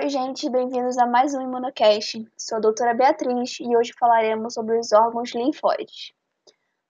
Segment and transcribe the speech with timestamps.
[0.00, 2.24] Oi, gente, bem-vindos a mais um Imunocast.
[2.38, 6.12] Sou a doutora Beatriz e hoje falaremos sobre os órgãos linfóides.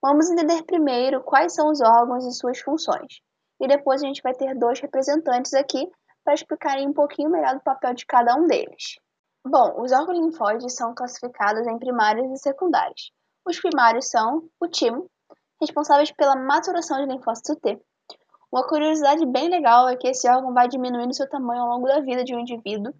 [0.02, 3.22] Vamos entender primeiro quais são os órgãos e suas funções,
[3.58, 5.90] e depois a gente vai ter dois representantes aqui
[6.22, 8.98] para explicarem um pouquinho melhor do papel de cada um deles.
[9.42, 13.10] Bom, os órgãos linfóides são classificados em primários e secundários.
[13.42, 15.10] Os primários são o timo,
[15.58, 17.80] responsáveis pela maturação de linfócito T,
[18.50, 22.00] uma curiosidade bem legal é que esse órgão vai diminuindo seu tamanho ao longo da
[22.00, 22.94] vida de um indivíduo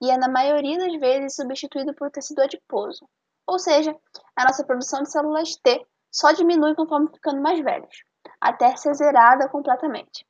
[0.00, 3.08] e é, na maioria das vezes, substituído por tecido adiposo.
[3.46, 3.94] Ou seja,
[4.34, 8.04] a nossa produção de células T só diminui conforme ficando mais velhos,
[8.40, 10.26] até ser zerada completamente.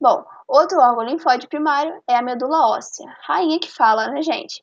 [0.00, 4.62] Bom, outro órgão linfóide primário é a medula óssea, rainha que fala, né, gente?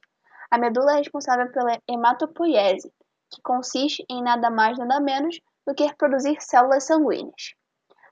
[0.50, 2.92] A medula é responsável pela hematopoiese,
[3.30, 7.54] que consiste em nada mais nada menos do que produzir células sanguíneas.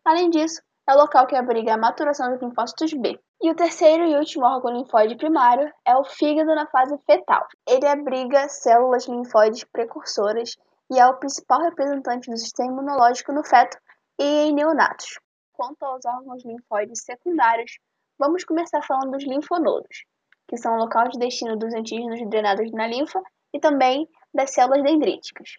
[0.06, 3.20] Além disso, é o local que abriga a maturação dos linfócitos B.
[3.44, 7.46] E o terceiro e último órgão linfóide primário é o fígado na fase fetal.
[7.68, 10.58] Ele abriga células linfóides precursoras
[10.92, 13.78] e é o principal representante do sistema imunológico no feto
[14.18, 15.20] e em neonatos.
[15.54, 17.78] Quanto aos órgãos linfóides secundários,
[18.18, 20.06] vamos começar falando dos linfonodos,
[20.48, 23.22] que são o local de destino dos antígenos drenados na linfa
[23.54, 25.50] e também das células dendríticas.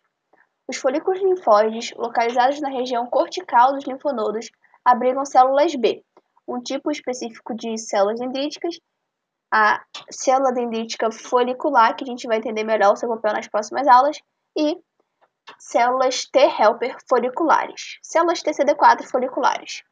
[0.66, 4.50] Os folículos linfóides, localizados na região cortical dos linfonodos,
[4.84, 6.04] abrigam células B,
[6.46, 8.78] um tipo específico de células dendríticas,
[9.52, 13.86] a célula dendrítica folicular, que a gente vai entender melhor o seu papel nas próximas
[13.86, 14.18] aulas,
[14.56, 14.76] e
[15.58, 19.82] células T helper foliculares, células TCD4 foliculares.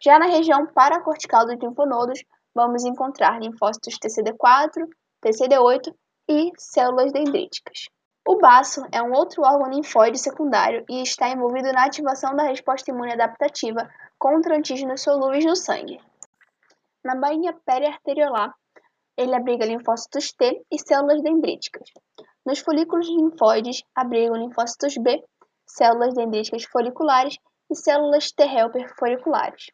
[0.00, 2.22] Já na região paracortical dos linfonodos,
[2.54, 4.86] vamos encontrar linfócitos TCD4,
[5.24, 5.94] TCD8
[6.28, 7.88] e células dendríticas.
[8.30, 12.90] O baço é um outro órgão linfóide secundário e está envolvido na ativação da resposta
[12.90, 15.98] imune adaptativa contra antígenos solúveis no sangue.
[17.02, 18.54] Na bainha periarteriolar,
[19.16, 21.88] ele abriga linfócitos T e células dendríticas.
[22.44, 25.24] Nos folículos linfóides, abrigam linfócitos B,
[25.66, 27.38] células dendríticas foliculares
[27.70, 29.70] e células T helper foliculares.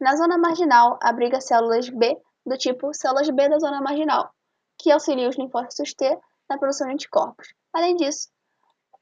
[0.00, 4.30] Na zona marginal, abriga células B do tipo células B da zona marginal,
[4.78, 6.16] que auxiliam os linfócitos T
[6.50, 7.54] na produção de anticorpos.
[7.72, 8.28] Além disso,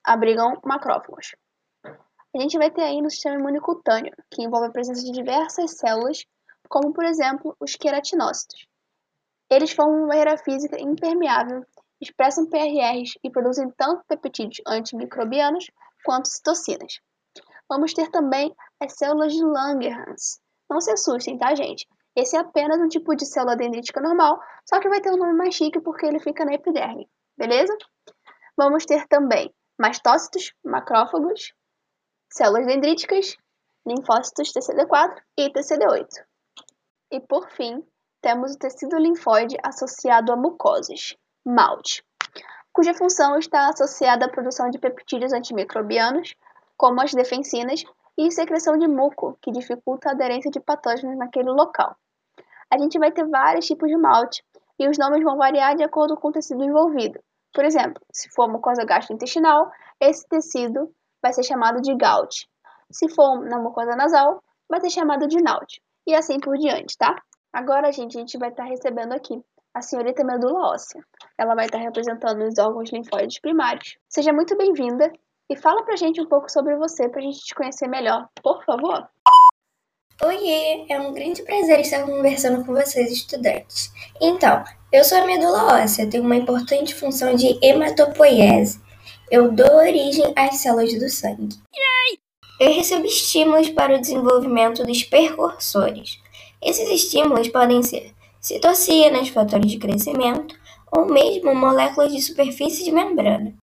[0.05, 1.35] abrigam macrófagos.
[1.85, 5.79] A gente vai ter aí no sistema imune cutâneo, que envolve a presença de diversas
[5.79, 6.27] células,
[6.69, 8.67] como por exemplo os queratinócitos.
[9.51, 11.65] Eles formam uma barreira física impermeável,
[12.01, 15.71] expressam PRRs e produzem tanto peptídeos antimicrobianos
[16.05, 17.01] quanto citocinas.
[17.69, 20.41] Vamos ter também as células de Langerhans.
[20.71, 21.89] Não se assustem, tá, gente?
[22.15, 24.39] Esse é apenas um tipo de célula dendrítica normal,
[24.69, 27.09] só que vai ter um nome mais chique porque ele fica na epiderme,
[27.39, 27.75] beleza?
[28.57, 31.55] Vamos ter também mastócitos, macrófagos,
[32.31, 33.37] células dendríticas,
[33.87, 36.09] linfócitos TCD4 e TCD8.
[37.13, 37.83] E por fim,
[38.21, 41.17] temos o tecido linfóide associado a mucosas,
[41.47, 42.03] MALT,
[42.73, 46.35] cuja função está associada à produção de peptídeos antimicrobianos,
[46.77, 47.85] como as defensinas,
[48.17, 51.97] e secreção de muco, que dificulta a aderência de patógenos naquele local.
[52.69, 54.43] A gente vai ter vários tipos de MALT,
[54.79, 57.21] e os nomes vão variar de acordo com o tecido envolvido,
[57.53, 59.71] por exemplo, se for mucosa gastrointestinal,
[60.01, 60.93] esse tecido
[61.23, 62.49] vai ser chamado de GAUT.
[62.91, 65.83] Se for na mucosa nasal, vai ser chamado de NAUT.
[66.07, 67.15] E assim por diante, tá?
[67.53, 69.43] Agora, gente, a gente vai estar tá recebendo aqui
[69.75, 71.03] a senhorita medula óssea.
[71.37, 73.99] Ela vai estar tá representando os órgãos linfóides primários.
[74.09, 75.13] Seja muito bem-vinda
[75.51, 79.09] e fala pra gente um pouco sobre você pra gente te conhecer melhor, por favor.
[80.21, 83.93] Oiê, é um grande prazer estar conversando com vocês, estudantes.
[84.21, 88.81] Então, eu sou a medula óssea, tenho uma importante função de hematopoiese.
[89.31, 91.57] Eu dou origem às células do sangue.
[92.59, 96.19] Eu recebo estímulos para o desenvolvimento dos precursores.
[96.61, 100.57] Esses estímulos podem ser citocinas, fatores de crescimento
[100.91, 103.55] ou mesmo moléculas de superfície de membrana.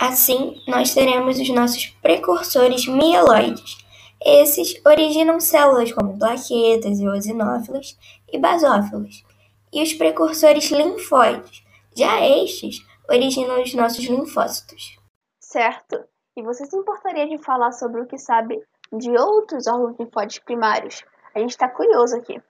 [0.00, 3.84] Assim, nós teremos os nossos precursores mieloides.
[4.24, 7.98] Esses originam células como plaquetas, eosinófilas
[8.32, 9.22] e basófilas.
[9.70, 11.62] E os precursores linfóides.
[11.94, 14.98] Já estes originam os nossos linfócitos.
[15.38, 16.02] Certo.
[16.34, 18.58] E você se importaria de falar sobre o que sabe
[18.90, 21.04] de outros órgãos linfóides primários?
[21.34, 22.40] A gente está curioso aqui.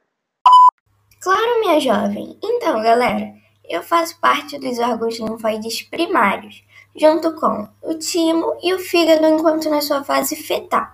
[1.20, 2.38] Claro, minha jovem.
[2.44, 3.34] Então, galera,
[3.68, 6.62] eu faço parte dos órgãos linfóides primários
[6.96, 10.86] junto com o timo e o fígado enquanto na sua fase fetal.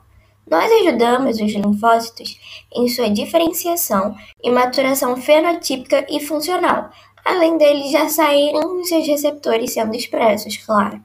[0.49, 2.39] Nós ajudamos os linfócitos
[2.73, 6.91] em sua diferenciação e maturação fenotípica e funcional,
[7.25, 11.03] além deles já saírem seus receptores sendo expressos, claro.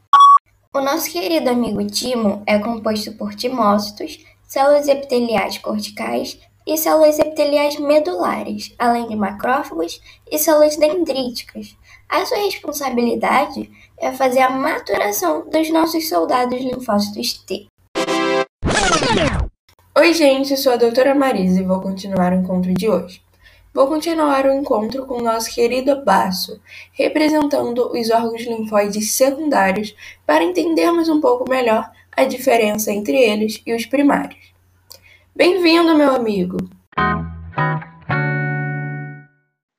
[0.74, 7.78] O nosso querido amigo timo é composto por timócitos, células epiteliais corticais, e células epiteliais
[7.80, 11.76] medulares, além de macrófagos e células dendríticas.
[12.08, 17.68] A sua responsabilidade é fazer a maturação dos nossos soldados linfócitos T.
[19.98, 23.22] Oi, gente, sou a doutora Marisa e vou continuar o encontro de hoje.
[23.74, 26.60] Vou continuar o encontro com o nosso querido baço,
[26.92, 33.74] representando os órgãos linfóides secundários para entendermos um pouco melhor a diferença entre eles e
[33.74, 34.51] os primários.
[35.34, 36.58] Bem-vindo, meu amigo!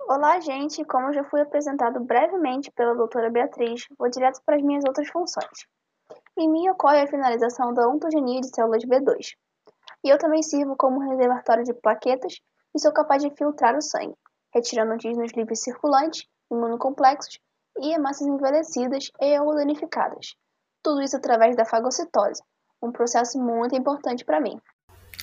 [0.09, 0.83] Olá, gente!
[0.83, 5.67] Como já fui apresentado brevemente pela doutora Beatriz, vou direto para as minhas outras funções.
[6.39, 9.35] Em mim ocorre a finalização da ontogenia de células B2.
[10.03, 12.41] E eu também sirvo como reservatório de plaquetas
[12.75, 14.17] e sou capaz de filtrar o sangue,
[14.55, 17.39] retirando antígenos livres circulantes, imunocomplexos
[17.79, 20.35] e hemácias envelhecidas e ou danificadas.
[20.83, 22.43] Tudo isso através da fagocitose,
[22.83, 24.59] um processo muito importante para mim.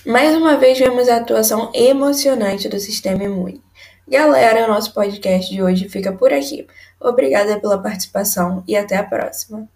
[0.06, 3.62] Mais uma vez vemos a atuação emocionante do sistema imune.
[4.08, 6.66] Galera, o nosso podcast de hoje fica por aqui.
[7.00, 9.68] Obrigada pela participação e até a próxima.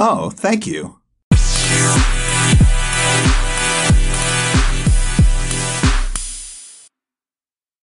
[0.00, 0.98] Oh, thank you.